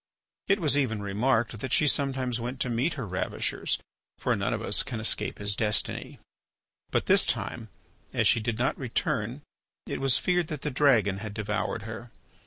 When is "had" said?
11.19-11.35